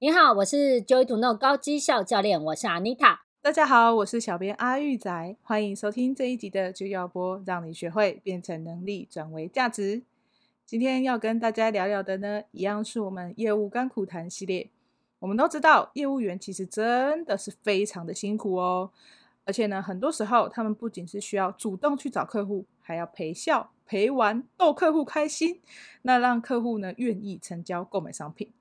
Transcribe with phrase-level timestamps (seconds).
[0.00, 3.18] 你好，我是 Joydo No 高绩效教练，我是 Anita。
[3.42, 10.04] 大家好，我是小编阿玉仔，欢迎收听这一集的就要播，让你学会变成能力转为价值。
[10.64, 14.70] 今天要跟大家聊聊的呢，一样是我们业务甘苦谈系列。
[15.18, 18.92] 我们都知道，业务员其实真的是非常的辛苦哦。
[19.46, 25.60] 而且呢，很多时候他们不仅是需要主动去找客户，还要陪笑、陪玩、逗客户开心，
[26.02, 28.52] 那让客户呢愿意成交购买商品。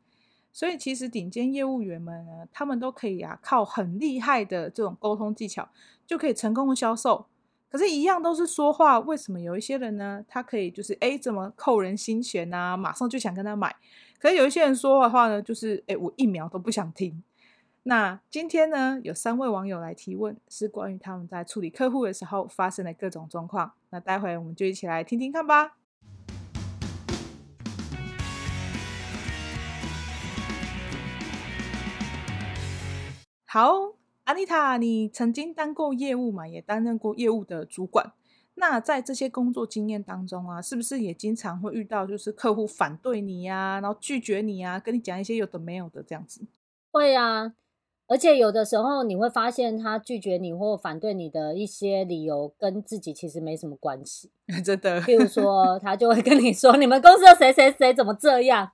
[0.57, 5.69] 所以其实顶尖业务员们呢，他们都可以啊，靠很厉害的这种沟通技巧，
[6.07, 7.27] 就可以成功的销售。
[7.69, 13.75] 可是，一样都是说话，为什么有一些人呢，他可以就是诶怎么扣人心弦啊，马上就想跟他买？
[14.17, 17.21] 可是有一些人说的话呢，就是诶我一秒都不想听。
[17.83, 23.73] 那今天呢，有三位网友来提问，是关于他们在处理客户的时候发生的各种状况。
[23.91, 25.75] 那待会我们就一起来听听看吧。
[33.59, 33.93] 好，
[34.25, 36.47] 安妮塔，你曾经当过业务嘛？
[36.47, 38.13] 也担任过业务的主管。
[38.53, 46.41] 那在这些工作经验当中啊，是不是也经常会遇到就是客户反对你呀、啊，然后拒绝你啊，跟你讲一些有的没有的这样子？
[46.91, 47.55] 会啊。
[48.05, 54.29] 而且有的时候你会发现，他拒绝你或反对你的一些理由跟自己其实没什么关系，
[54.63, 55.01] 真的。
[55.01, 58.73] 譬如说，他就会跟你说：“你们公司的谁谁谁怎么这样？”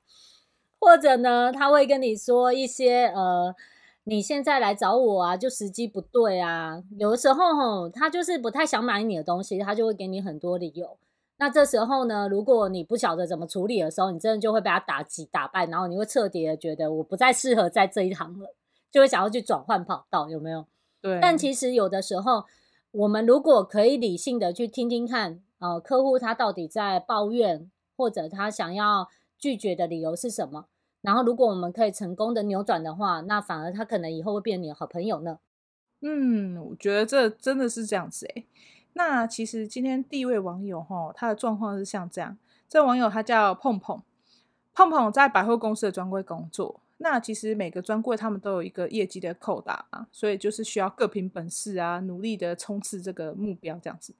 [0.77, 3.55] 或者呢，他会跟你说一些呃，
[4.05, 6.83] 你现在来找我啊，就时机不对啊。
[6.97, 10.97] 有的时候吼，他就是不太想买你的东西，他就会给你很多理由。
[11.37, 18.53] 那这时候呢，如果你不晓得怎么处理的时候，你真的就会被他打击打败，然后你会彻底的觉得我不再适合在这一行了。
[18.91, 20.65] 就会想要去转换跑道，有没有？
[21.01, 21.19] 对。
[21.19, 22.43] 但其实有的时候，
[22.91, 29.07] 我们如果可以理性的去听听看，呃，客户他到底在抱怨，或者他想要
[29.39, 30.65] 拒绝的理由是什么？
[31.03, 35.37] 然后如果我们可以成功的扭转的话，那反而他可能以后会变你的好朋友呢。
[36.01, 38.45] 嗯，我觉得这真的是这样子诶。
[38.93, 42.37] 那其实今天第一位网友哈，他的状况是像这样。
[42.67, 44.01] 这网友他叫碰碰，
[44.73, 46.79] 碰碰在百货公司的专柜工作。
[46.97, 54.13] 那其实每个专柜他们都有一个业绩的扣打嘛，所以就是需要各凭本事啊，努力的冲刺这个目标这样子。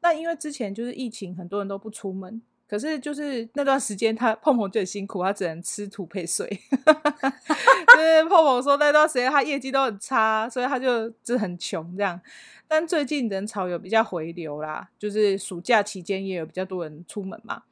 [0.00, 2.40] 那因为之前就是疫情，很多人都不出门，
[2.72, 6.48] 可是就是那段时间他碰碰就很辛苦，他只能吃土配水。
[6.80, 12.18] 就是碰碰说那段时间他业绩都很差，所以他就就很穷这样。
[12.66, 17.64] 但最近人潮有比较回流啦，就是暑假期间也有比较多人出门嘛，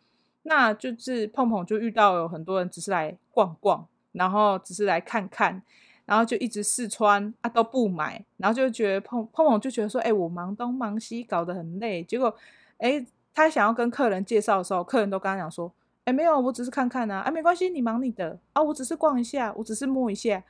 [0.42, 3.86] 那就是碰碰就遇到有很多人只是来逛逛。
[4.12, 5.62] 然后只是来看看，
[6.04, 12.02] 然后就一直试穿啊，都不买，然后就觉得碰碰碰就觉得说，哎，我忙东忙西，搞得很累。
[12.02, 12.36] 结果，
[12.78, 15.72] 哎，他想要跟客人介绍的时候，客人都跟他讲说，
[16.04, 20.42] 哎，没有，我只是看看啊，啊，没关系，你忙你的啊，我只是逛一下，我只是摸一下。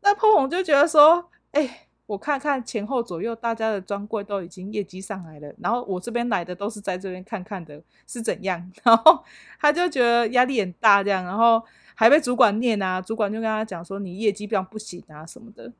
[0.00, 8.70] 那碰碰就觉得说，哎，我看看前后左右大家的专柜都已经业绩上来了，然后我这边来的都是在这边看看的，是怎样？
[8.84, 9.24] 然后
[9.60, 11.62] 他就觉得压力很大，这样，然后。
[12.00, 15.72] 还被主管念啊，主管就跟他讲说，你业绩这样不行啊什么的，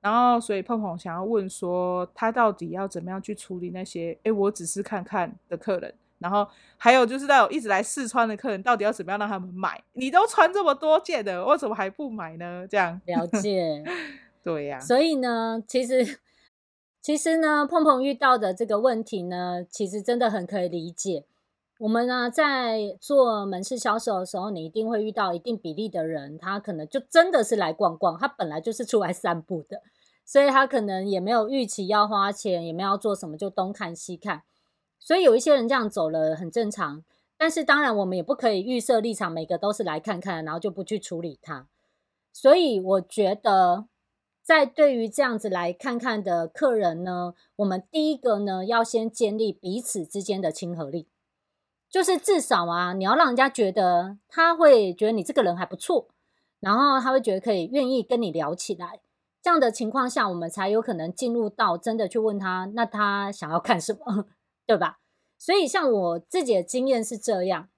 [0.00, 9.82] 然后所以碰碰想要问说他到底要怎么样去处理那些诶，我只是看看的客人，然后还有就是那种一直来试穿的客人，到底要怎么样让他们买？
[9.94, 12.66] 你都穿这么多件的，为什么还不买呢？
[12.70, 13.82] 这样了 解，
[14.44, 14.80] 对呀、啊。
[14.80, 16.20] 所以呢，其实
[17.00, 21.24] 其实呢，碰碰遇到的这个问题呢，其实真的很可以理解。
[21.78, 29.80] 我们呢，在做门市销售的时候，你一定会遇到一定比例的人，他可能就真的是来逛逛，他本来就是出来散步的，
[30.24, 34.42] 所以他可能也没有预期要花钱，也没有要做什么，就东看西看。
[34.98, 37.04] 所以有一些人这样走了很正常，
[37.36, 41.68] 但是当然我们也不可以预设立场，每个都是来看看，然后就不去处理他。
[42.32, 43.86] 所以我觉得，
[44.42, 51.06] 在对于这样子来看看的客人呢，我们第一个呢，要先建立彼此之间的亲和力。
[51.90, 56.08] 就是至少啊，你要让人家觉得他会觉得你这个人还不错，
[56.60, 59.00] 然后他会觉得可以愿意跟你聊起来。
[59.40, 64.26] 这样的情况下，我们才有可能进入到真的去问他，那他想要看什么，
[64.66, 64.98] 对吧？
[65.38, 67.68] 所以像我自己的经验是这样，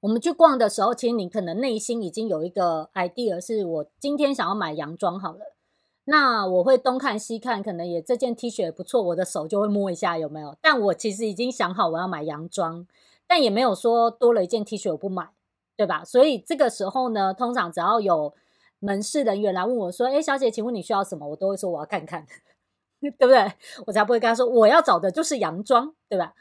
[0.00, 5.56] 我们去逛的时候，其实你可能内心已经有一个 idea，是我今天想要买洋装好了。
[6.04, 10.56] 那我会东看西看，可能也这件 T 恤不错，我的手就会摸一下有没有。
[10.60, 12.86] 但我其实已经想好我要买洋装，
[13.26, 15.28] 但也没有说多了一件 T 恤我不买，
[15.76, 16.04] 对吧？
[16.04, 18.34] 所以这个时候呢，通常只要有
[18.80, 22.26] 门市人员来问我说：“诶，小姐，请问你需要什么？”我都会说我要看看，
[23.00, 23.52] 对不对？
[23.86, 26.34] 我才不会跟他说我要找的就是洋装，对吧？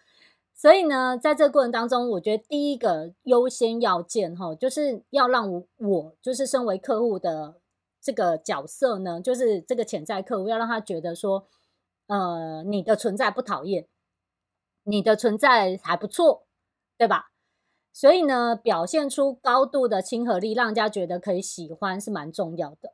[0.55, 7.55] 所以呢，在这个过程当中，我觉得第一个优先要件哈，就是要让，我就是身为客户的
[8.01, 11.47] 这个角色呢，就是这个潜在客户，要让他觉得说，
[12.07, 13.87] 呃，你的存在不讨厌，
[14.83, 16.45] 你的存在还不错，
[16.97, 17.31] 对吧？
[17.93, 22.93] 所以呢，表现出高度的亲和力，让人家觉得可以喜欢是蛮重要的。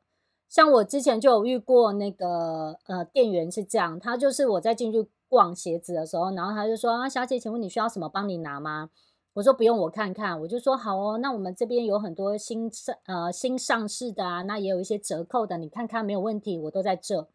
[0.49, 8.89] 像我之前就有遇过那个呃店员是这样，他就是我在进去逛鞋子的时候，然后他就说啊，小姐，请问你需要什么帮你拿吗？
[9.37, 10.41] 我说不用，我看看。
[10.41, 17.29] 我就说好哦，那我们这边有很多新上呃新上市的啊，那也有一些折扣的，你看看没有问题，我都在这。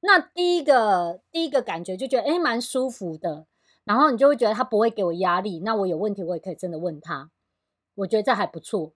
[0.00, 3.46] 那第一个第一个感觉就觉得诶蛮舒服的。
[3.84, 7.30] 然后你就会觉得他不会给我压力，那我有问题我也可以真的问他，
[7.96, 8.92] 我觉得这还不错。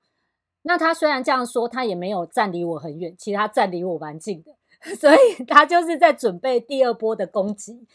[0.63, 4.57] 那他虽然这样说，他也没有站离我很远，其实他站离我蛮近的，
[4.97, 7.87] 所以他就是在准备第二波的攻击。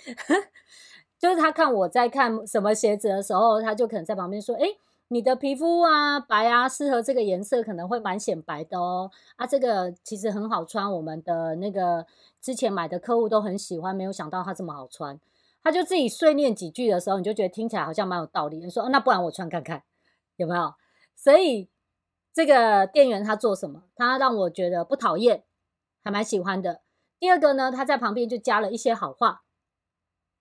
[1.19, 4.77] 就是他看我在看什么鞋子的时候，他就可能在旁边说：“诶，
[5.09, 9.11] 你的皮肤啊白啊，适合这个颜色，可能会蛮显白的哦。
[9.35, 12.05] 啊，这个其实很好穿，我们的那个
[12.39, 15.19] 之前买的客户都很喜欢，没有想到它这么好穿。”
[15.61, 18.59] 他就自己碎念几句的时候，你就觉得听起来好像蛮有道理。
[18.59, 19.83] 你说，那不然我穿看看，
[20.37, 20.73] 有没有？
[21.17, 21.67] 所以
[22.33, 23.83] 这个店员他做什么？
[23.93, 25.43] 他让我觉得不讨厌，
[26.01, 26.79] 还蛮喜欢的。
[27.19, 29.41] 第二个呢，他在旁边就加了一些好话，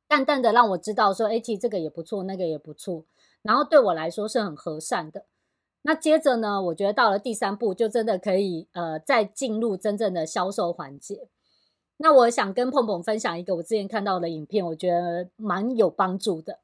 [0.09, 3.05] 淡淡的让我知道说，哎，其实这个也不错，那个也不错。
[3.43, 5.27] 然后对我来说是很和善的。
[5.83, 11.29] 那接着呢，我觉得到了第三步，就真的可以呃，再进入真正的销售环节。
[11.99, 16.59] 那我想跟碰碰分享一个我之前看到的影片，我觉得蛮有帮助的。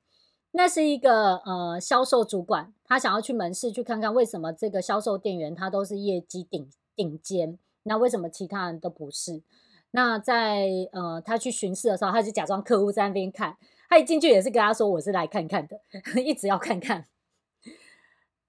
[0.52, 9.42] 那是一个呃销售主管，他想要去门市去看看为什么这个销售店员他都是业绩顶顶尖，那为什么其他人都不是？
[9.96, 13.56] 那在呃他去巡视的时候，他就假装客户在那边看，
[13.88, 15.78] 他一进去也是跟他说我是来看看的，
[16.20, 17.06] 一直要看看。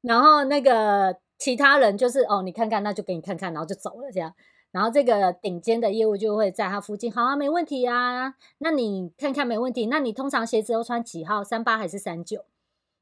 [0.02, 4.34] 然后那个其他人就是哦你看看，那就给你看看，然后就走了这样。
[4.72, 8.34] 然后这个顶尖的业务就会在他附近，好啊，没问题啊。
[8.58, 9.86] 那你看看没问题。
[9.86, 11.44] 那你通常鞋子都穿几号？
[11.44, 12.44] 三八还是三九？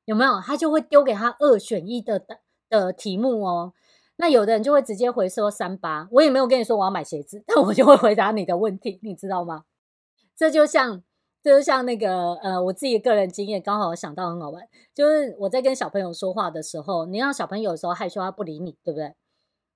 [0.03, 0.41] 有没有？
[0.41, 2.25] 他就会丢给他二选一的
[2.69, 3.73] 的题目哦。
[4.17, 6.07] 那有的人就会直接回说三八。
[6.11, 9.63] 我也没有跟你说我要买鞋子， 但我就会回答你的问题，你知道吗？
[10.35, 11.03] 这就像，
[11.41, 19.13] 这就像那个呃，我自己的个人经验，刚好我想到很好玩，就是我在跟小朋友说话的时候，你让小朋友有时候害羞，他不理你，对不对？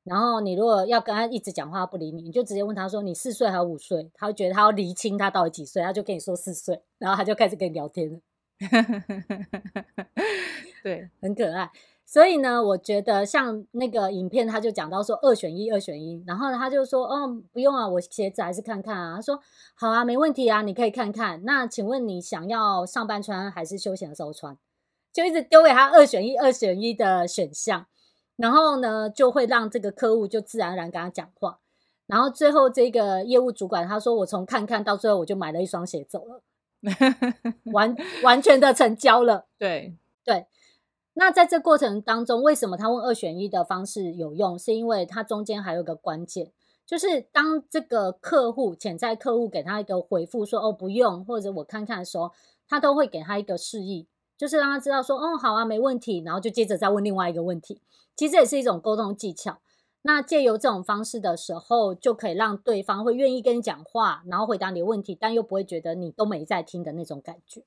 [0.04, 8.20] 然后你如果要跟他一直讲话，他不理你，你就直接问他说：“你四岁还是五岁？”他会觉得他要厘清他到底几岁，他就跟你说四岁，然后他就开始跟你聊天了。
[10.82, 11.70] 对，很可爱。
[12.10, 16.24] 所以呢，我觉得像那个影片，他就讲到说二选一，二选一。
[16.26, 19.38] 然后他就说：“哦，不用啊，我鞋子还是看看啊。”他说
[19.76, 21.44] ：“好啊，没问题啊，你可以看看。
[21.44, 24.58] 那请问你想要上班穿还是休闲的时候穿？”
[25.12, 27.86] 就一直丢给他二选一，二选一的选项。
[28.38, 31.60] 然后呢，就会让这个客户就自然而然跟他讲话。
[32.06, 36.42] 然后最后这个业务主管他说：“我从看看到最后，我就买了一双鞋走了，
[37.74, 37.94] 完
[38.24, 40.46] 完全的成交了。”对对。
[41.20, 44.58] 那在这过程当中，为什么他问二选一的方式有用？
[44.58, 46.52] 是因为他中间还有个关键，
[46.86, 52.32] 就是当这个客户潜在客户给他一个回复说：“哦，不用”或者“我看看”的时候，
[52.68, 54.08] 他都会给他一个示意。
[54.38, 57.82] 就是让他知道说，哦，好啊，没问题，然后就接着再问另外一个问题，
[58.16, 59.58] 其实也是一种沟通技巧。
[60.04, 67.64] 那借由这种方式的时候，就可以让对方会愿意跟你讲话，然后回答你的问题，但又不会觉得你都没在听的那种感觉。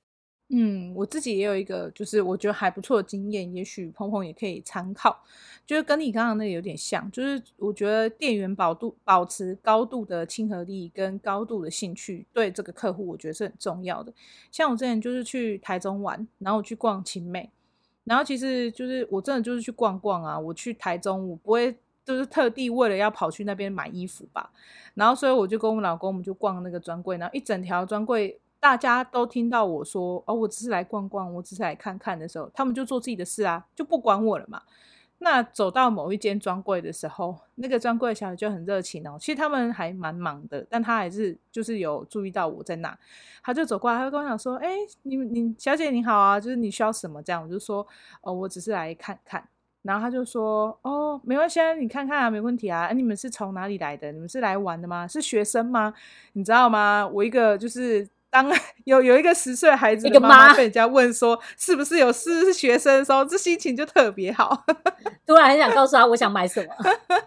[0.52, 5.16] 嗯，我自己也有一个，就是我觉得还不错的经验，也许鹏鹏也可以参考。
[5.64, 14.12] 就是跟你刚刚那个有点像，就是我觉得店员保度保持高度的亲和力跟高度的兴趣，对这个客户我觉得是很重要的。
[14.50, 17.48] 像我之前就是去台中玩，然后我去逛勤美，
[18.02, 20.36] 然后其实就是我真的就是去逛逛啊。
[20.36, 21.72] 我去台中，我不会
[22.04, 24.50] 就是特地为了要跑去那边买衣服吧。
[24.94, 28.36] 然后所以我就跟我老公，我们就逛那个专柜，然后一整条专柜。
[28.60, 34.60] 大家都听到我说哦，我只是来逛逛，我只是来看看的时候，他们就做自己的事啊，就不管我了嘛。
[35.22, 39.18] 那走到某一间专柜的时候，那个专柜小姐就很热情哦。
[39.20, 42.98] 其实他们还蛮忙的，但他还是就是有注意到我在那，
[43.42, 44.68] 他就走过来，他就跟我讲说：“哎，
[45.02, 47.86] 你你小姐你好啊，就是你需要什么？”这样我就说
[48.22, 49.46] ：“哦，我只是来看看。”
[49.82, 52.84] 然后他就说：“哦，没关系啊，你看看啊，没问题啊。
[52.86, 54.10] 哎，你们是从哪里来的？
[54.12, 55.06] 你们是来玩的吗？
[55.08, 55.92] 是学生吗？
[56.32, 57.06] 你知道吗？
[57.06, 58.48] 我一个就是。”当
[58.84, 64.64] 有有一个十岁孩子的妈妈被人家问说是不是有是学生的时候，这心情就特别好。
[65.26, 66.74] 突然很想告诉他我想买什么，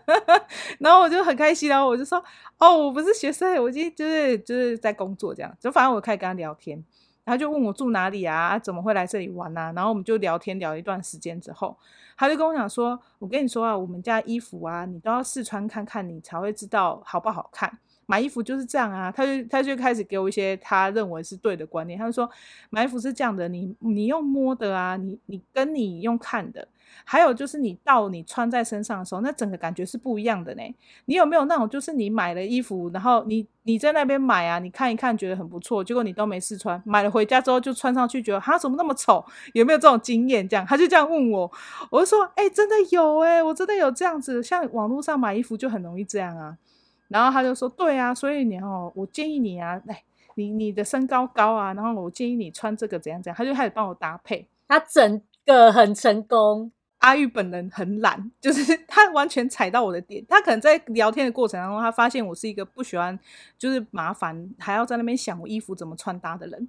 [0.79, 2.23] 然后我就很开心，然后我就说
[2.57, 5.53] 哦，我不是学生，我今天就是就是在工作这样。
[5.59, 6.81] 就反正我开始跟他聊天，
[7.23, 9.71] 然后就问我住哪里啊，怎么会来这里玩啊？
[9.75, 11.77] 然后我们就聊天聊一段时间之后，
[12.17, 17.79] 他就跟我讲说：“我跟你说啊，我们家衣服啊，你都要试穿看看，你才会知道好不好看。
[18.05, 21.97] 买衣服就是这样啊。”他就他就开始给我一些他认为是对的观念。
[21.97, 22.29] 他就说
[22.69, 26.67] ：“买衣服是这样的，你你用摸的啊，你你跟你用看的。”
[27.05, 30.61] 还有就是你到你穿在身上的时候，那整个感觉是不一样的呢。
[31.05, 39.25] 你有没有那种，就是你买了衣服，然后你你在那边买啊，你看一看觉得很不错，结果你都没试穿，买了回家之后就穿上去，觉得哈怎么那么丑？
[39.53, 40.47] 有没有这种经验？
[40.47, 41.51] 这样他就这样问我，
[41.89, 46.55] 我就说哎、真的有哎、我真的有这样子，像网络上买衣服就很容易这样啊。
[47.13, 50.01] 然后他就说对啊，所以你哦，我建议你啊，来
[50.35, 56.71] 你你的身高高啊，然后我建议你穿这个怎样怎样，他就开始帮我搭配，他整个很成功。
[56.99, 60.25] 阿玉本人很懒，就是 他完全踩到我的点。
[60.29, 63.19] 他可能在聊天的过程当中，他发现我是一个不喜欢
[63.57, 66.65] 就是麻烦，还要在那边想我衣服怎么穿搭的人。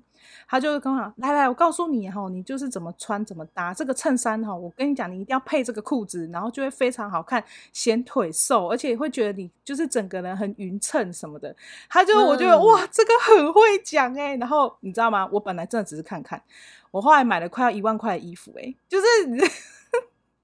[0.49, 4.55] 他就跟我讲：“来来，我告诉你哈，你就是怎么穿怎么搭这个衬衫哈。
[4.55, 11.55] 我跟你讲，你一定要配这个裤子，然后就会非常好看，显腿瘦，而且会觉得你就是整个人很匀称什么的。”
[11.89, 14.37] 他就我觉得、嗯、哇，这个很会讲哎。
[14.37, 15.29] 然后你知道吗？
[15.33, 16.43] 我本来真的只是看看，
[16.91, 19.05] 我后来买了快要一万块的衣服哎，就是。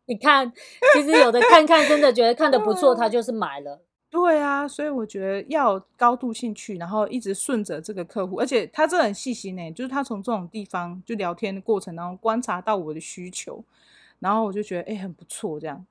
[0.06, 0.52] 你看，
[0.92, 3.80] 其实有的看看真的觉得看的不错，他就是买了。
[4.10, 9.70] 对啊，所以我觉得要高度兴趣，然后一直顺着这个客户，而且他真的很细心呢。
[9.70, 13.62] 就是他从这种地方就聊天的过程当中观察到我的需求，
[14.18, 15.86] 然后我就觉得哎、欸、很不错这样。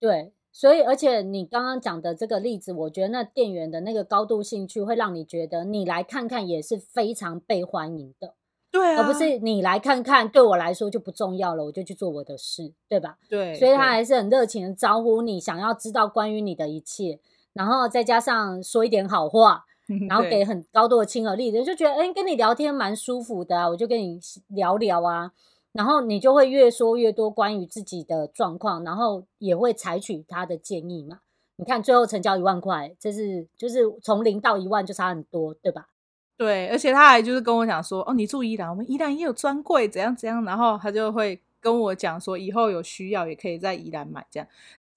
[0.00, 8.34] 对，所以而且你刚刚讲的这个例子，我觉得那店员的那个高度兴趣会让你觉得你来看看也是非常被欢迎的。
[8.70, 13.18] 对啊，而不是你来看看，对我来说就不重要了，我就去做我的事，对吧？
[13.28, 17.18] 对，所以他还是很热情的招呼你，想要知道关于你的一切，
[17.52, 19.64] 然后再加上说一点好话，
[20.08, 25.32] 然后给很高度的亲和力，人就觉得哎，跟你聊天蛮舒服的啊，我就跟你聊聊啊，
[25.72, 31.20] 然后你就会越说越多关于自己的状况，然后也会采取他的建议嘛。
[31.56, 35.88] 你看最后成交一万块，这是就是从零到一万就差很多，对吧？
[36.36, 44.48] 对，而且他还就是跟我讲说，哦，你住宜兰，我们宜兰也有专柜，怎样怎样，然后他就会跟我讲说，以后有需要也可以在宜兰买，这样。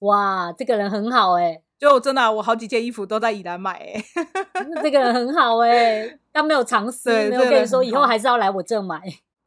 [0.02, 4.04] 哇，这个人很好哎、欸，就真的、啊，我好几件衣服都在宜兰买哎、欸，
[4.82, 9.02] 这个人很好哎、欸，他没有尝试，没有跟你说以后还是要来我这买。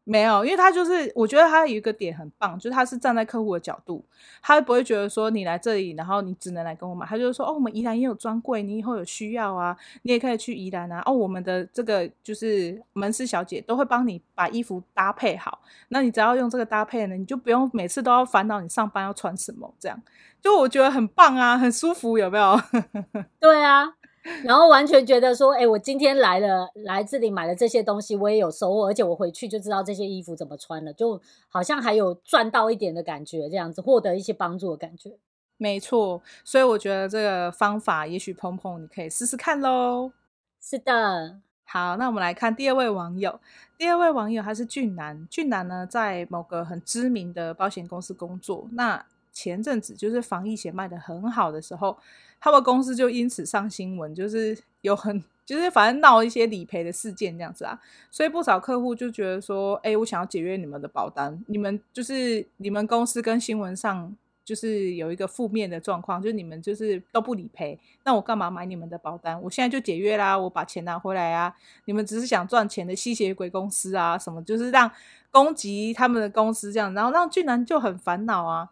[0.06, 4.04] 没有，因为他就是，我觉得他有一个点很棒，就是他是站在客户的角度，
[4.42, 15.58] 他不会觉得说你来这里，然后你只能来跟我买，他就是说，哦，我们宜兰也有专柜，你以后有需要啊，你也可以去宜兰啊，哦，我们的这个就是门市小姐都会帮你把衣服搭配好，
[15.88, 19.99] 那你只要用这个搭配呢，你就不用每次都要烦恼你上班要穿什么，这样，
[20.42, 22.61] 就我觉得很棒啊，很舒服，有没有？
[23.40, 23.94] 对啊。
[24.43, 35.19] 然后完全觉得说，哎、欸，我今天来了，来这里买了这些东西，我也有收获，而且我回去就知道这些衣服怎么穿了，就好像还有赚到一点的感觉，这样子获得一些帮助的感觉。
[35.59, 40.11] 没错，所以我觉得这个方法，也许鹏鹏你可以试试看喽。
[40.59, 43.38] 是的，好，那我们来看第二位网友。
[43.76, 48.66] 第二位网友他是俊男，俊男呢在某个很知名的保险公司工作。
[48.73, 51.99] 那前阵子就是防疫险卖的很好的时候。
[52.44, 69.40] 他们公司就因此上新闻，就是有很就是反正闹一些理赔的事件这样子啊，所以不少客户就觉得说，哎、我想要解约你们的保单，你们就是你们公司跟新闻上就是有一个负面的状况，就是你们就是都不理赔，那我干嘛买你们的保单？
[69.40, 71.56] 我现在就解约啦，我把钱拿回来啊！
[71.86, 74.90] 你们只是想赚钱的吸血鬼公司啊，什么就是让
[75.30, 78.68] 攻击他们的公司这样，然后让俊男就很烦恼啊，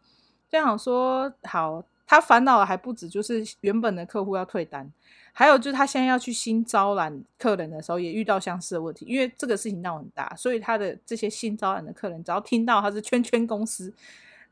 [0.50, 1.82] 就想说好。
[2.12, 4.87] 他烦恼的还不止，就是原本的客户要退单，
[5.33, 9.07] 还有就是他现在要去新招揽客人的时候，也遇到相似的问题。
[9.09, 13.90] 因为这个事情闹很大，所以他的这些新招揽的客人，只要听到他是圈圈公司，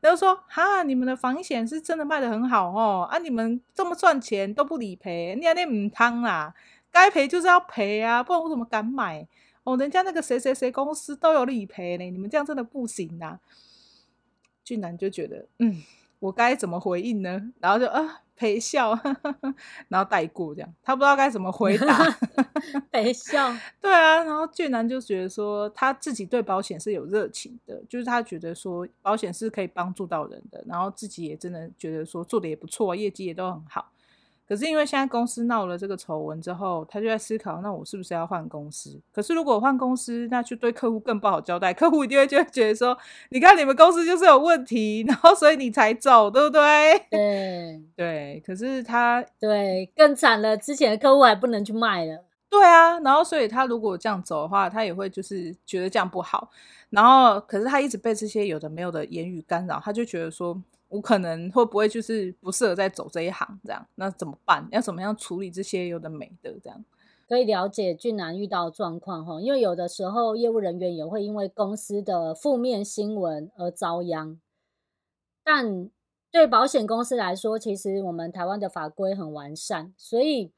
[0.01, 6.51] 他就说：“哈，你们的防险是真的卖得很好哦，啊，你们这么赚钱都不理赔，你还那唔汤啦，
[6.89, 9.27] 该赔就是要赔啊，不然我怎么敢买？
[9.65, 13.39] 哦，人家那个谁谁谁公司都有理赔呢，你们这样真的不行呐。”
[14.65, 15.83] 俊男就觉得，嗯。
[16.21, 17.41] 我该怎么回应呢？
[17.59, 19.55] 然后就啊陪笑，呵 呵
[19.87, 21.97] 然后带过这样，他不知道该怎么回答，
[22.91, 23.53] 陪笑。
[23.81, 33.91] 对啊，然后俊男就觉得说他自己对保险是有热情的，就是他觉得说保险是可以帮助到人的，然后自己也真的觉得说做的也不错，业绩也都很好。
[34.51, 38.99] 可是因为现在公司闹了这个丑闻之后，他就在思考，那我是不是要换公司？
[39.09, 42.97] 可是如果换公司，那就对客户更不好交代，客户一定会就会觉得说，
[43.29, 46.99] 你看你们公司就是有问题，然后所以你才走，对不对？
[47.09, 48.43] 对对。
[48.45, 52.25] 可是他对更惨了，之前的客户还不能去卖了。
[52.49, 56.51] 对啊，然后所以他如果这样走的话，他也会就是觉得这样不好。
[56.89, 63.87] 然后可是他一直被这些有的没有的言语干扰，他就觉得说，我可能会不会就是不适合再走这一行这样？
[63.95, 64.67] 那怎么办？
[64.71, 66.85] 要怎么样处理这些有的没的这样？
[67.27, 74.39] 可以了解俊男遇到状况哈，因为有的时候业务人员也会因为公司的负面新闻而遭殃。
[75.43, 75.89] 但
[76.29, 80.51] 对保险公司来说，其实我们台湾的法规很完善，所以。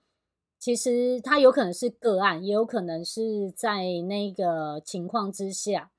[0.60, 5.92] 其实它有可能是个案，也有可能是在那个情况之下，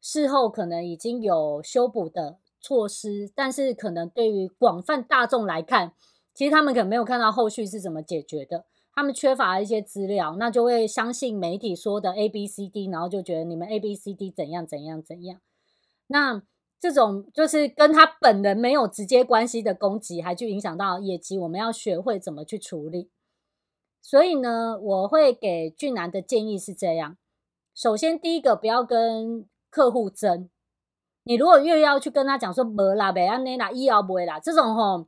[0.00, 5.92] 事后可能已经有修补的措施，但是可能对于广泛大众来看，
[6.34, 15.40] 其实他们可能没有看到后续是怎么解决的，他们缺乏一些资料，那就会相信媒体说的 A B C D，然后就觉得你们 A B C D 怎样怎样怎样。
[16.08, 16.42] 那
[16.80, 23.10] 这种就是跟他本人没有直接关系的攻击，还去影响到业绩，我们要学会怎么去处理。
[24.02, 27.16] 所以呢，我会给俊男的建议是这样：
[27.74, 30.50] 首先，第一个不要跟客户争。
[31.26, 35.06] 你如果越要去跟他讲说没啦、没安内啦、医药不会啦，这种吼，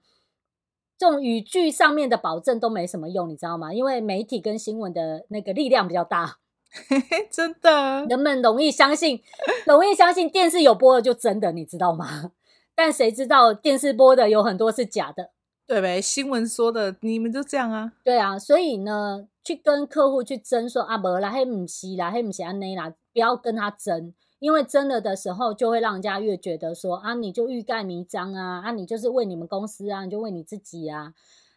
[0.98, 3.72] 这种语句上面的保证都没什么用，你知道吗？
[3.72, 6.38] 因为媒体跟新闻的那个力量比较大，
[7.30, 9.22] 真的，人们容易相信，
[9.64, 12.32] 容易相信电视有播的就真的，你知道吗？
[12.74, 15.30] 但谁知道电视播的有很多是假的。
[15.68, 17.92] 对呗，新闻说的，你们就这样啊？
[18.02, 31.14] 对啊，所以呢，去跟客户去争说啊，没啦，嘿唔是啦，嘿唔是安内啦，不要跟他争，因为争了的时候，就会让人家越觉得说啊，你就欲盖弥彰啊，啊，你就是为你们公司啊，你就为你自己啊，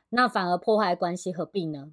[0.10, 1.92] 那反而破坏关系，何必呢？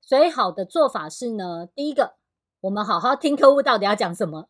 [0.00, 2.14] 所以好的做法是呢，第一个，
[2.60, 4.48] 我们好好听客户到底要讲什么。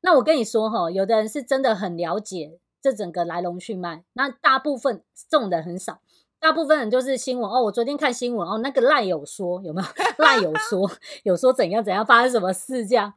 [0.00, 6.00] 那我跟你说哈，有的人是真的很了解这整个来龙去脉，那大部分这种人很少。
[6.38, 9.88] 大部分人就是新闻哦，我昨天看新闻哦，那个赖有说有没有？
[10.22, 10.90] 赖有说
[11.22, 13.14] 有说怎样怎样发生什么事这样，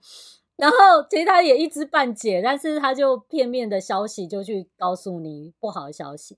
[0.57, 0.77] 然后
[1.09, 6.37] 其实他也一知半解，但是他就片面的消息就去告诉你不好的消息，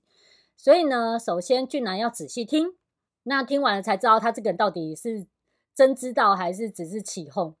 [0.56, 2.74] 所以呢，首先俊男要仔细听，
[3.22, 5.26] 那听完了才知道他这个人到底是
[5.74, 7.56] 真知道还是只是起哄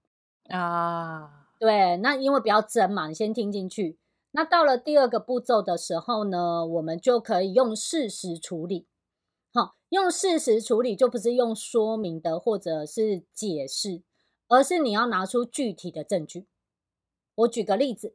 [0.50, 1.48] 啊？
[1.58, 3.98] 对，那因为不要争嘛，你先听进去。
[4.32, 8.86] 那到了第二个步骤的时候呢，我们就可以用事实处理。
[9.52, 14.02] 好，用事实处理就不是用说明的或者是解释，
[14.46, 16.46] 而是你要拿出具体的证据。
[17.40, 18.14] 我举个例子，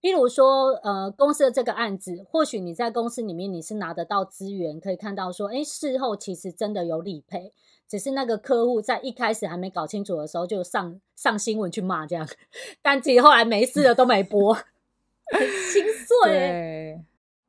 [0.00, 7.52] 譬如说，呃，公司的这个案子，或许你在公司里面你是拿得到资源，可以看到说，诶，事后其实真的有理赔，
[7.88, 12.26] 只是那个客户在一开始还没搞清楚的时候就上上新闻去骂这样，
[12.82, 15.40] 但其实后来没事了都没播，很
[15.72, 15.84] 心
[16.22, 17.00] 碎。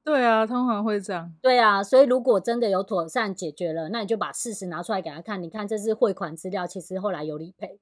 [0.04, 1.34] 对啊，通常会这样。
[1.42, 5.44] 对啊，所以如果真的有妥善解决了，那你就把事实拿出来给他看。
[5.44, 7.78] 你看，这是汇款资料，其实后来有理赔。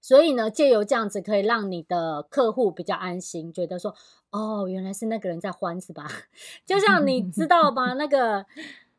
[0.00, 3.94] 所以呢，借由这样子，可以让你的客户比较安心，觉得说，
[4.30, 6.06] 哦，原来是那个人在欢，是吧？
[6.66, 7.94] 就像你知道吗？
[7.94, 8.46] 那个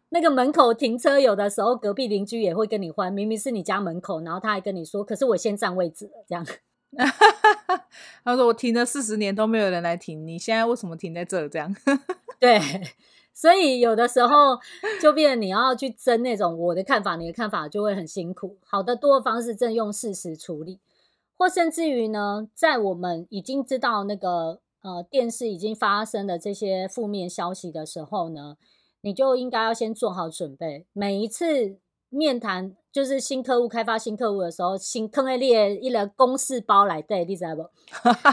[0.10, 6.46] 那个门口停车，有的时候隔壁邻居也会跟你欢，明明是你家门口，然后他还跟你说，可是我先占位置了，这样。
[8.24, 11.48] 他说：“我停了四十年都没有人来停，你现在为什么停在这？
[11.50, 11.76] 这样？
[12.40, 12.60] 对，
[13.34, 14.58] 所以有的时候
[15.02, 18.58] 就变成你要去争那种我的看法，你的看法就会很辛苦。
[18.66, 20.80] 好的多的方式，正用事实处理，
[21.38, 28.58] 或甚至于呢，在我们已经知道那个呃电视已经发生的这些负面消息的时候呢，
[29.02, 31.78] 你就应该要先做好准备，每一次。”
[32.10, 37.64] 面谈就是新客户开发新客户的时候，新坑会列一个公事包来对，你知道不？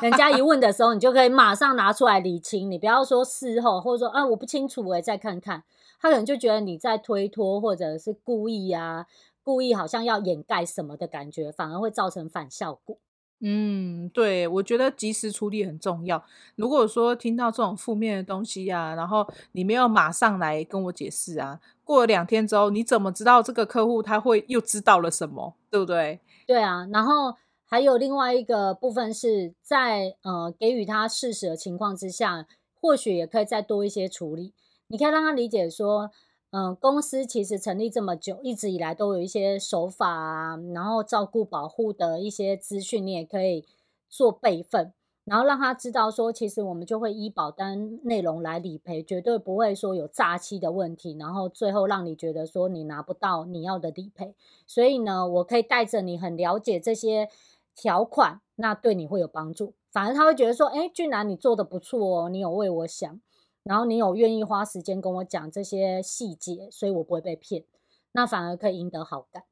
[0.01, 5.65] 人家一问的时候，你就可以马上拿出来理清，你不要说事后或者说啊我不清楚，我再看看，
[6.01, 9.07] 他可能就觉得你在推脱或者是故意啊，
[9.45, 12.99] 故意好像要掩盖什么的感觉，反而会造成反效果。
[13.41, 16.25] 嗯，对，我觉得及时处理很重要。
[16.57, 26.21] 如果说听到这种负面的东西啊，然后你没有马上来跟我解释啊，过了两天之后，你怎么知道这个客户他会又知道了什么，对不对？
[26.47, 27.35] 对啊，然后
[27.67, 32.47] 还有另外一个部分是在呃给予他事实的情况之下，
[32.81, 34.55] 或许也可以再多一些处理。
[34.87, 36.11] 你可以让他理解说。
[36.57, 43.67] 嗯，公司其实成立这么久，一直以来都有一些手法啊，然后照顾保护的一些资讯，你也可以
[44.09, 44.93] 做备份，
[45.25, 54.37] 然后让他知道说，其实我们就会依保单内容来理赔，绝对不会说有诈欺的问题，然后最后让你觉得说你拿不到你要的理赔。
[54.65, 57.29] 所以呢，我可以带着你很了解这些
[57.75, 59.75] 条款，那对你会有帮助。
[59.91, 63.21] 反而他会觉得说，哎，俊男你做的不错哦，你有为我想。
[63.65, 67.65] 然后你有愿意花时间跟我讲这些细节，所以我不会被骗，
[68.13, 69.43] 那反而可以赢得好感。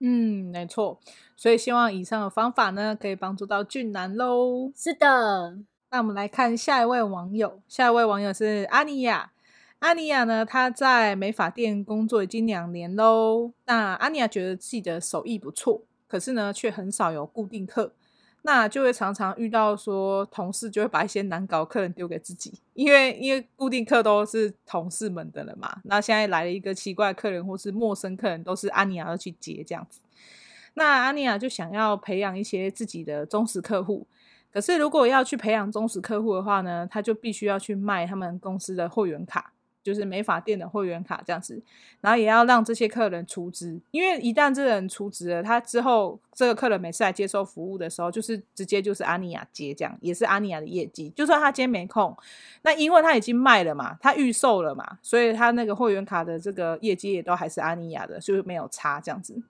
[0.00, 0.98] 嗯，没错。
[1.36, 4.72] 所以希望以上的方法呢，可以帮助到俊男喽。
[4.74, 5.58] 是的，
[5.90, 9.32] 那我们来看下一位网友，下一位网友是阿尼亚。
[9.80, 13.52] 阿尼亚呢，她在美发店工作已经两年喽。
[13.66, 17.92] 那阿尼亚觉得自己的手艺不错，可是呢，却很少有固定客。
[18.42, 25.80] 那就会常常遇到说，同事就会把一些难搞客人丢给自己，因为因为固定客都是同事们的了嘛。
[25.84, 30.00] 那现在来了一个奇怪客人或是陌生客人，都是阿尼亚要去接这样子。
[30.74, 34.06] 那阿尼亚就想要培养一些自己的忠实客户，
[34.50, 39.52] 可是如果要去培养忠实客户的话呢，他就必须要去卖他们公司的会员卡。
[39.92, 41.60] 就是美发店的会员卡这样子，
[42.00, 51.10] 然后也要让这些客人出资，因为一旦这个人出资了，他之后这个客人每次来接受服务的时候，就是直接就是阿尼亚接这样，也是阿尼亚的业绩。
[51.16, 52.16] 就算他今天没空，
[52.62, 59.42] 那因为他已经卖了嘛，他预售了嘛，所以他那个会员卡的这个业绩也都还是阿尼亚的，就是没有差这样子。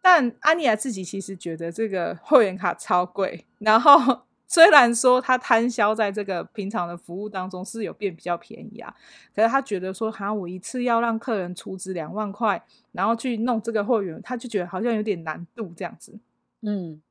[0.00, 4.25] 但阿尼亚自己其实觉得这个会员卡超贵，然后。
[4.48, 8.94] 虽然说他摊销在这个平常的服务当中是有变比较便宜啊，
[9.34, 16.18] 可是他觉得说，哈，我一次要让客人出资两万块，然后去弄这个会员，他就觉得好像有点难度这样子。
[16.62, 17.02] 嗯，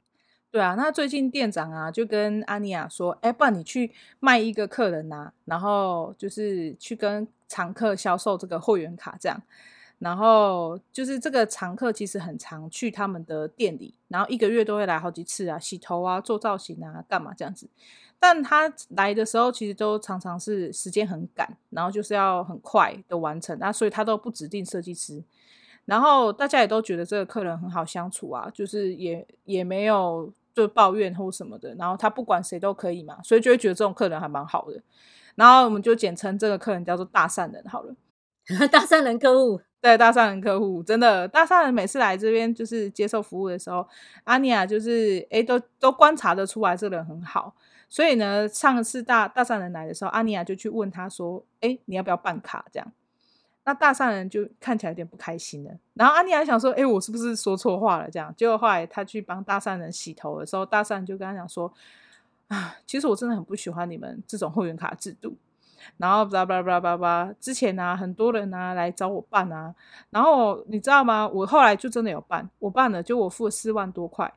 [0.50, 0.76] 对啊。
[0.76, 9.42] 那最近店长啊就跟阿尼亚说，哎，不然你去卖一个客人呐，然后就是去跟常客销售这个会员卡这样。
[10.00, 17.68] 然后就是这个常客其实很常去他们的店里，然后一个月都会来好几次啊，洗头啊、做造型啊、干嘛这样子。
[18.20, 25.24] 但他来的时候其实都常常是时间很赶，然后就是要很快的完成，那所以他都不指定设计师。
[25.86, 31.76] 然后大家也都觉得这个客人很好相处啊，就是也也没有就抱怨或什么的。
[31.76, 34.82] 然后他不管谁都可以嘛，所以就会觉得这种客人还蛮好的。
[35.36, 37.94] 然后我们就简称这个客人叫做大善人好了，
[38.72, 39.62] 大善人客户。
[39.82, 43.88] 对，大善人客户真的，大善人每次来这边就是接受服务的时候，
[44.24, 47.54] 阿尼亚就是诶都都观察得出来这个人很好，
[47.88, 52.92] 所以呢，上次大大善人来的时候，阿尼亚就去问他说：“诶你要不要办卡？”这样，
[53.64, 55.72] 那大善人就看起来有点不开心了。
[55.94, 61.72] 然后阿尼亚想说：“诶我是不是说错话了？”这样，结果后来他去帮大善人洗头的时候，大善人就跟他讲说
[62.50, 65.36] ：“啊，其实我真的很不喜欢你们这种会员卡制度。”
[65.98, 69.74] 然后叭叭叭叭叭，之前啊，很多人啊来找我办啊，
[70.10, 71.28] 然后你知道吗？
[71.28, 74.32] 我后来就真的有办，我办了，就我付了四万多块，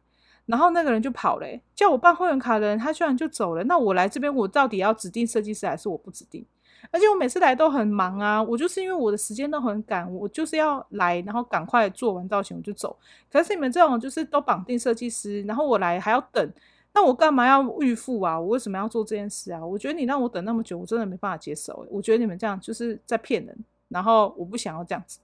[0.46, 3.64] 然后那个人就跑了，叫我办会员卡的人，他居然就走了。
[3.64, 6.44] 那我来这边，我到底要指定设计师还是我不指定？
[6.92, 12.96] 而且我每次来都很忙啊，我就是因为我的时间都很赶，我就是要来，然后赶快做完造型我就走。
[13.30, 16.52] 可是你们这种就是都绑定设计师，然后我来还要等。
[16.94, 18.38] 那我干嘛要预付啊？
[18.38, 19.64] 我为什么要做这件事啊？
[19.64, 21.86] 我觉得你让我等那么久，我真的没办法接受。
[21.90, 23.56] 我觉得你们这样就是在骗人，
[23.88, 25.20] 然后我不想要这样子。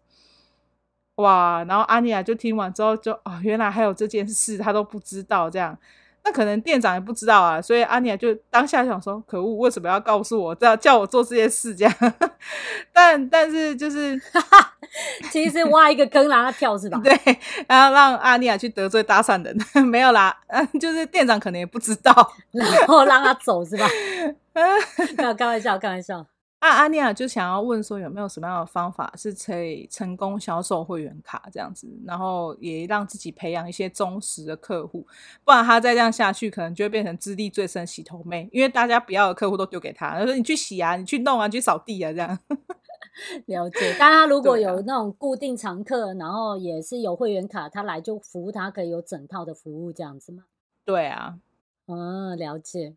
[1.16, 1.64] 哇！
[1.64, 5.76] 然后阿尼亚就听完之后就哦，原来还有这件事，他都不知道这样。
[6.26, 11.74] 那可能店长也不知道啊，所以阿尼亚就当下想说：可恶，为什么要告诉我，这样叫我做这些事？
[11.76, 11.94] 这样，
[12.92, 14.18] 但但是就是，
[15.30, 16.98] 其实挖一个坑让他跳是吧？
[17.04, 17.12] 对，
[17.68, 20.34] 然后让阿尼亚去得罪搭讪人，没有啦，
[20.80, 22.12] 就是店长可能也不知道，
[22.52, 23.86] 然后让他走是吧？
[25.16, 26.24] 没有开玩笑，开玩笑。
[26.66, 35.06] 那阿尼亚就想要问说，有没有什么样的方法是可以成功销售会员卡这样子，然后也让自己培养一些忠实的客户，
[35.44, 42.38] 不然他再这样下去，可能就会变成资历最深洗头妹，因为大家不要的客户都丢给他，他说你去洗啊，你去弄啊，你去扫地啊，这样。
[43.44, 43.94] 了解。
[43.98, 50.44] 但他如果有那种固定常客，啊、然后也是有会员卡，他来就服务他可以有整套的服务这样子吗？
[50.82, 51.38] 对啊。
[51.88, 52.94] 嗯，了解。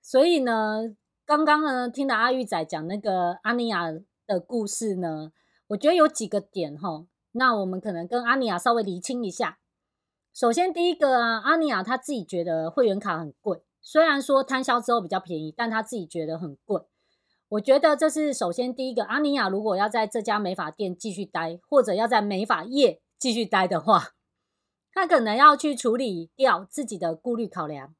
[0.00, 0.96] 所以呢？
[1.26, 3.90] 刚刚呢，听到阿玉仔讲那个阿尼亚
[4.26, 5.32] 的故事呢，
[5.68, 9.58] 我觉得有几个点哈，那我们可能跟阿尼亚稍微厘清一下。
[10.34, 16.82] 首先，第一个啊，阿尼亚他自己觉得会员卡很贵，虽然说摊销之后比较便宜，但他自己觉得很贵。
[17.48, 19.04] 我觉得这是首先第一个。
[19.04, 24.10] 阿尼亚如果要在这家美发店继续待，或者要在美发业继续待的话，
[24.92, 27.94] 他可能要去处理掉自己的顾虑考量。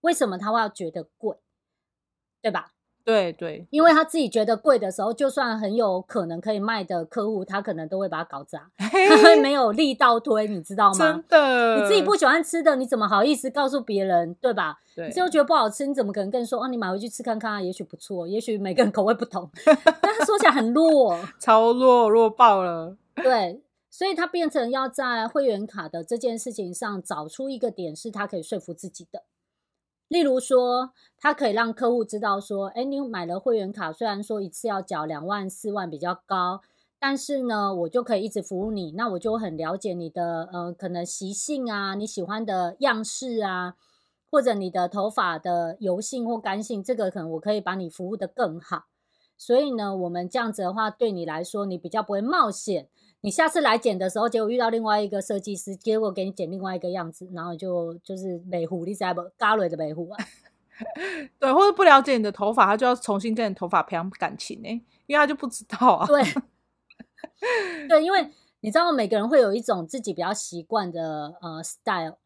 [0.00, 1.36] 为什么他会要觉得贵？
[2.44, 2.66] 对吧？
[3.06, 8.88] 对对，因为他自己觉得贵的时候，就算很有可能可以卖的客户，他可能都会把它搞砸，他
[9.22, 10.98] 会没有力道推，你知道吗？
[10.98, 14.78] 真的，你自己不喜欢吃的，你怎么好意思告诉别人，对吧？
[14.94, 19.50] 对，你只有觉得不好吃，你怎么可能跟人说哦，你买回去吃看看啊，也许不错，也许每个人口味不同。
[19.64, 22.96] 但他说起来很弱，超弱，弱爆了。
[23.16, 29.24] 对，所以他变成要在会员卡的这件事情上找出一个点，是他可以说服自己的。
[30.08, 36.60] 例如说，他可以让客户知道说，哎，你买了会员卡，虽然说一次要缴两万四万比较高，
[36.98, 43.74] 但是呢，我就可以一直服务你，那我就很了解你的呃可能习性啊，你喜欢的样式啊，
[44.30, 48.84] 或者你的头发的油性或干性，这个可能我可以把你服务的更好。
[49.36, 52.88] 所以呢，我们这样子的话，对你来说，你比较不会冒险。
[53.24, 59.22] 你下次来剪的时候，结果遇到另外一个设计师，结果给你剪另外一个样子，然后就就是美糊，你知道不？
[59.38, 60.24] 嘎瑞的美糊啊，
[61.40, 64.68] 对，或者不了解你的头发，他就要重新跟你头发培养感情呢，
[65.06, 66.06] 因为他就不知道啊。
[66.06, 66.22] 对，
[67.88, 72.18] 对，因为你知道，每个人会有一种自己比较习惯的呃 style。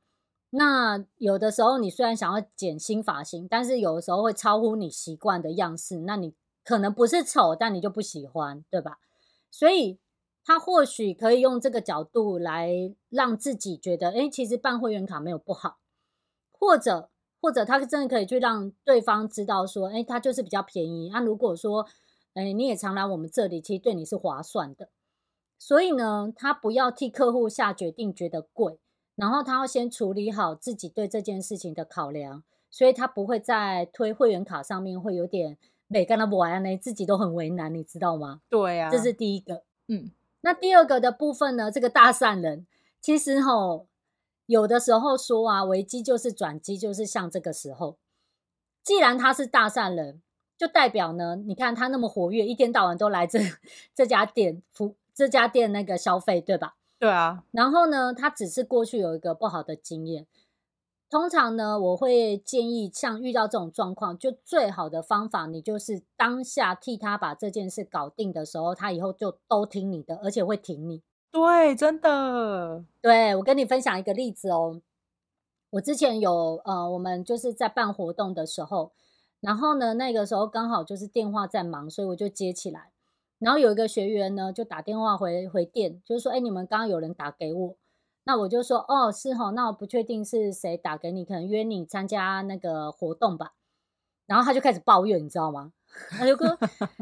[0.50, 6.34] 那有的时候，你虽然想要剪新发型，但是有的时候会超乎你习惯的样式，那你
[6.64, 8.98] 可能不是丑，但你就不喜欢，对吧？
[9.48, 10.00] 所以。
[10.48, 12.70] 他或许可以用这个角度来
[13.10, 15.76] 让自己觉得，哎，其实办会员卡没有不好，
[16.52, 21.10] 或者或者他真的可以去让对方知道说，哎，他就是比较便宜。
[21.12, 21.86] 那如果说，
[22.32, 24.88] 哎，你也常来我们这里，其实对你是划算的。
[25.58, 28.78] 所以呢，他不要替客户下决定觉得贵，
[29.16, 35.58] 然后他要先处理好自己对这件事情的考量，所以他不会在推会员卡上面会有点
[35.88, 38.40] 每个人不玩呢，自己都很为难，你知道吗？
[38.48, 40.10] 对呀、啊，这是第一个，嗯。
[40.40, 41.70] 那第二个的部分呢？
[41.70, 42.66] 这个大善人
[43.00, 43.86] 其实吼，
[44.46, 47.98] 有的时候说啊，危机就是转机，就是像这个时候。
[48.82, 50.22] 既然他是大善人，
[50.56, 53.38] 就代表呢，你看他那么活跃，一天到晚都来这
[53.94, 56.76] 这家店服这家店那个消费，对吧？
[56.98, 57.44] 对啊。
[57.50, 60.26] 然后呢，他只是过去有一个不好的经验。
[61.10, 71.02] 通常呢，我会建议，像遇到这种状况，就最好的方法，你就是当下替他把这件事搞定的时候，他以后就都听你的，而且会挺你。
[71.30, 72.84] 对，真的。
[73.00, 74.82] 对，我跟你分享一个例子哦。
[75.70, 78.92] 我之前有呃，我们就是在办活动的时候，
[79.40, 82.90] 然后呢，那个时候刚好就是电话在忙，所以我就接起来。
[83.38, 87.76] 然后有一个学员呢，就打电话回回电，就是说，哎，你们刚刚有人打给我。
[88.28, 93.54] 那我就说哦，是哦，那我不确定是谁打给你，可能约你参加那个活动吧。
[94.26, 95.72] 然后他就开始抱怨，你知道吗？
[96.12, 96.58] 他就说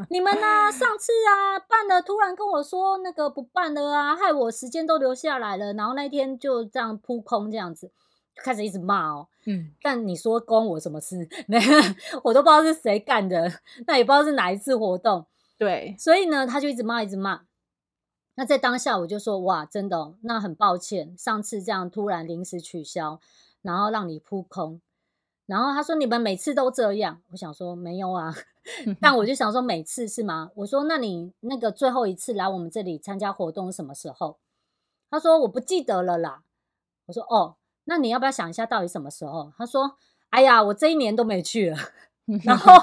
[0.09, 7.87] 你们呢、啊，上次啊办了，突然跟我说那个不办了啊，害我时间都留下来了，然后那天就这样扑空这样子，
[8.33, 9.27] 就开始一直骂哦。
[9.45, 11.27] 嗯，但你说关我什么事？
[11.47, 11.59] 没，
[12.23, 13.51] 我都不知道是谁干的，
[13.85, 15.25] 那也不知道是哪一次活动。
[15.57, 17.41] 对，所以呢，他就一直骂，一直骂。
[18.39, 23.19] 那在当下我就说哇，真的，那很抱歉，上次这样突然临时取消，
[23.63, 24.79] 然后让你扑空。
[25.47, 28.35] 然后他说你们每次都这样，我想说没有啊，
[29.01, 30.51] 但我就想说每次是吗？
[30.53, 34.37] 我说那你那个最后一次来我们这里参加活动什么时候？
[35.09, 36.43] 他说我不记得了啦。
[37.07, 39.51] 我说哦，那你要不要想一下到底什么时候？
[39.57, 39.97] 他说
[40.29, 41.77] 哎呀，我这一年都没去了。
[42.43, 42.73] 然后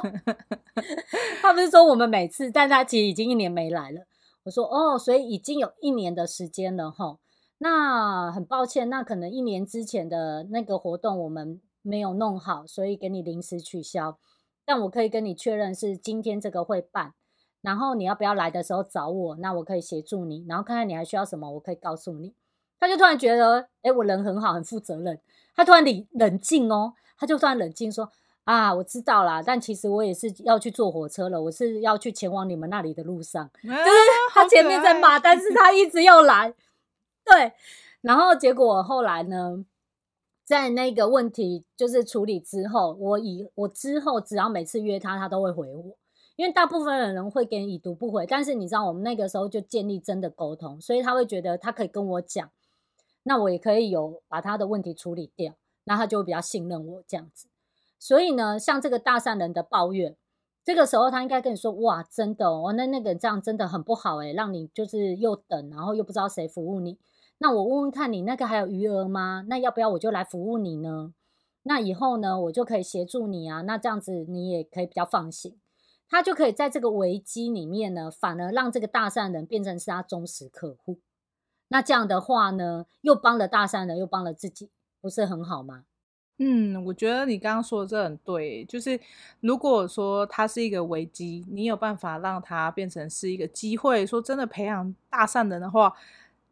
[1.40, 4.06] 他不是说我们每次，但他其实已经一年没来了。
[4.44, 7.18] 我说哦，所以已经有一年的时间了齁。
[7.58, 14.18] 那很抱歉，那可能一年之前的那个活动我们没有弄好，所以给你临时取消。
[14.66, 17.14] 但我可以跟你确认是今天这个会办，
[17.62, 22.34] 然后你要不要来的时候找我，那我可以协助你，然后看看你还需要什么，我可以告诉你。
[22.78, 25.18] 他就突然觉得，哎，我人很好，很负责任。
[25.54, 28.10] 他突然冷冷静哦，他就突然冷静说。
[28.44, 33.50] 啊，我知道啦，但其实我也是要去坐火车了，我是要去前往你们那里的路上。
[33.62, 33.90] 就、啊、是
[34.32, 36.54] 他前面在骂，但是他一直要来。
[37.24, 37.52] 对，
[38.02, 39.64] 然后结果后来呢，
[40.44, 45.96] 在那个问题就是处理之后，我以我之后只要每次约他，他都会回我，
[46.36, 52.50] 因为大部分的人会给你已读不回，但是你知道我们那个时候就建立真的沟通，所以他会觉得他可以跟我讲，
[53.22, 55.54] 那我也可以有把他的问题处理掉，
[55.84, 57.46] 那他就会比较信任我这样子。
[57.98, 60.16] 所以呢，像这个大善人的抱怨，
[60.62, 66.98] 这个时候他应该跟你说：“哇，真的哦，那那个这样真的很不好诶，让你就是又等，然后又不知道谁服务你。
[67.38, 69.44] 那我问问看你那个还有余额吗？
[69.48, 71.12] 那要不要我就来服务你呢？
[71.64, 73.62] 那以后呢，我就可以协助你啊。
[73.62, 75.58] 那这样子你也可以比较放心，
[76.08, 81.00] 他就可以在这个危机里面呢，反而让这个大善人变成是他忠实客户。
[81.68, 85.84] 那这样的话呢，又帮了大善人，又帮了自己，不是很好吗？”
[86.38, 88.98] 嗯，我觉得你刚刚说的这很对，就是
[89.40, 95.92] 如果说它是一个危机，你有办法让它变成是一个机会，说真的培养大善人的话，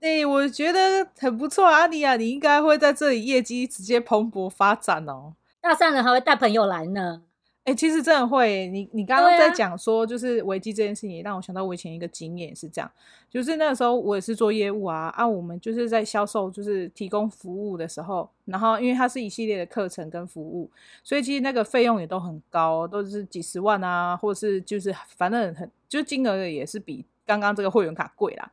[0.01, 5.35] 哎，我觉得很不错，阿尼亚，你应该会在这里业绩直接蓬勃发展哦。
[5.61, 7.23] 大善人还会带朋友来呢。
[7.65, 8.67] 哎、欸，其实真的会。
[8.69, 12.91] 你你刚刚在讲说，就是危机这件事情，也让我想到我以前一个经验是这样，
[13.31, 20.69] 就是那个时候我也是做业务啊，啊，我们就是在销售，就是提供服务的时候，然后因为它是一系列的课程跟服务，
[21.05, 28.51] 所以其实那个费用也都很高，都是几十万啊，或者是就是反正很，就金额也是比刚刚这个会员卡贵啦。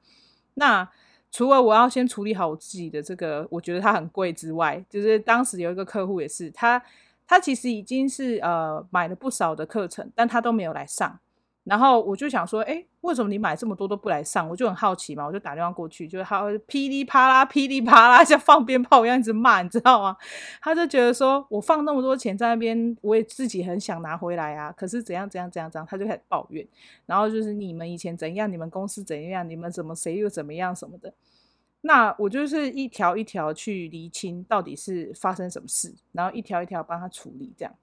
[0.53, 0.87] 那
[1.31, 6.79] 除了我要先处理好我自己的这个，我觉得它很贵之外，就是当时有一个客户也是，他
[7.29, 11.19] 他其实已经是呃买了不少的课程，但他都没有来上。
[11.63, 14.49] 然后我就想说，哎，为什么你买这么多都不来上？
[14.49, 20.17] 我就很好奇嘛，我就打电话过去，就是他噼里啪啦、噼里啪啦，像放鞭炮一样一直骂，你知道吗？
[20.59, 26.67] 他就觉得说我放那么多钱在那边，我也自己很想拿回来啊，可是怎样怎样怎样怎样，他就开始抱怨。
[27.05, 31.13] 然后就是你们以前怎样，你们公司怎样，你们怎么谁又怎么样什么的。
[31.81, 37.73] 那我就是一条一条去厘清到底是发生什么事，然后一条一条帮他处理这样。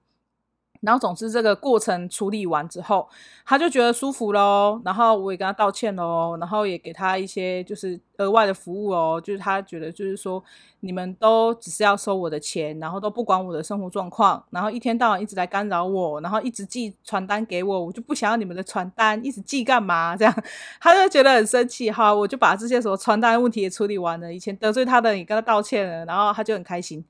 [0.81, 3.07] 然后，总之这个过程处理完之后，
[3.45, 4.81] 他就觉得舒服喽。
[4.85, 10.43] 然后我也跟他道歉喽，然后也给他一些就是额外的服务哦，就是他觉得就是说
[10.81, 20.15] 你们都只是要收我的钱，然后都不管我的生活状况，然后一天到晚一直来干扰我，然后一直寄传单给我，我就不想要你们的传单，一直寄干嘛？
[20.15, 20.43] 这样
[20.79, 21.91] 他就觉得很生气。
[21.91, 27.03] 哈，我就把这些什么传单问题也处理完了，以前得罪他的也跟他道歉了，然后他就很开心。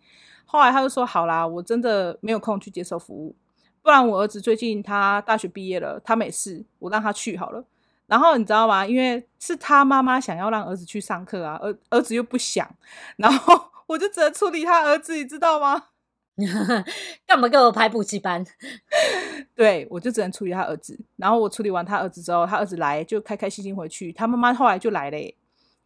[0.46, 3.36] 后来他就说：“好啦，我真的没有空去接受服务。”
[3.88, 7.64] 不然我儿子最近他大学毕业了，他没事，我让他去好了。
[8.06, 8.86] 然后你知道吗？
[8.86, 12.70] 因为是他妈妈想要让儿子去上课啊，儿儿子又不想，
[13.16, 15.86] 然后我就只能处理他儿子，你知道吗？
[17.26, 18.46] 干嘛给我排补习班？
[19.56, 21.00] 对，我就只能处理他儿子。
[21.16, 25.18] 然后我处理完他儿子之后，他儿子来就开开心心回去，他妈妈后来就来了。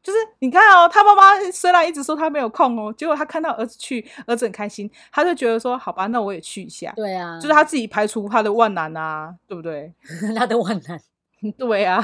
[0.04, 6.92] 就是你看哦，他妈妈虽然一直说他没有空哦，结果他看到儿子去，儿子很开心，他就觉得说好吧，那我也去一下。
[6.96, 9.94] 对啊，就是他自己排除他的万难啊，对不对？
[10.36, 11.00] 他的万难，
[11.58, 12.04] 对啊，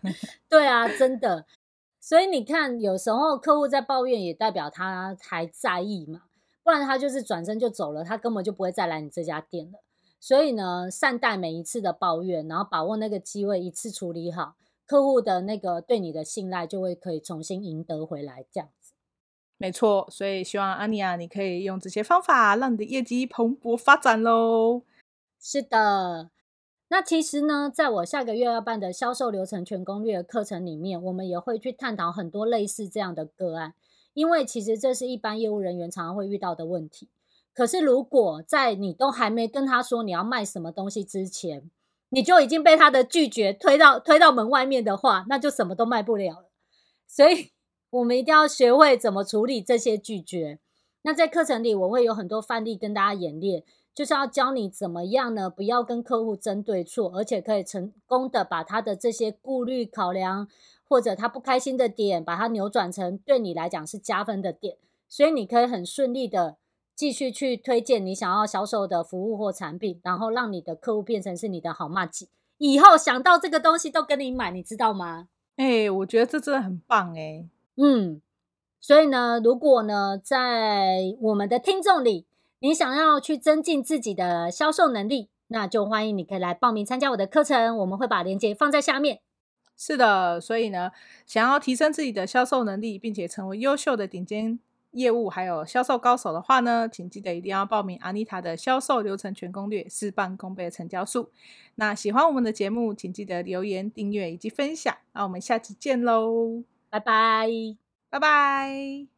[0.48, 1.46] 对啊，真的。
[2.00, 6.22] 所以你看，有时候客户在抱怨，也代表他还在意嘛，
[6.62, 9.80] 不然他就是转身就走了，他根本就不会再来你这家店了。
[10.20, 14.54] 所以呢，善待每一次的抱怨，然后把握那个机会，一次处理好。
[14.88, 18.94] 客户的那个对你的信赖就会可以重新赢得回来，这样子。
[19.58, 24.82] 没错，所以希望安妮亚你可以用这些方法，让你的业绩蓬勃发展喽。
[25.38, 26.30] 是的，
[26.88, 33.74] 那其实呢，在我下个月要办的销售流程全攻略课程里面，我们也会去探讨很多类似这样的个案，
[34.14, 37.08] 因为其实这是一般业务人员常常会遇到的问题。
[37.52, 41.68] 可是如果在你都还没跟他说你要卖什么东西之前，
[42.10, 46.50] 你就已经被他的拒绝推到推到门外面的话，那就什么都卖不了了。
[47.06, 47.50] 所以，
[47.90, 50.58] 我们一定要学会怎么处理这些拒绝。
[51.02, 53.62] 那在课程里，我会有很多范例跟大家演练，
[53.94, 55.48] 就是要教你怎么样呢？
[55.48, 60.48] 不要跟客户争对错，而且可以成功的把他的这些顾虑、考量
[60.88, 64.76] 或者他不开心的点，把它扭转成对你来讲是加分的点。
[65.08, 66.56] 所以，你可以很顺利的。
[66.98, 75.28] 继续去推荐你想要销售的服务或产品，然后让你的客户变成是你的好麻吉，以后想到这个东西都跟你买，你知道吗？
[75.54, 77.48] 哎、欸，我觉得这真的很棒哎、欸。
[77.76, 78.20] 嗯，
[78.80, 82.26] 所以呢，如果呢，在我们的听众里，
[82.58, 89.20] 你想要去增进自己的销售能力，那就欢迎你可以来报名参加我的课程，我们会把链接放在下面。
[89.76, 90.90] 是的，所以呢，
[91.24, 94.58] 想要提升自己的销售能力，并且成为优秀的顶尖。
[94.92, 101.30] 业务还有销售高手的话呢，请记得一定要报名阿妮塔的销售流程全攻略，事半功倍的成交数。
[101.74, 104.96] 那喜欢我们的节目，请记得留言、订阅以及分享。
[105.12, 107.48] 那我们下期见喽，拜拜，
[108.08, 109.17] 拜拜。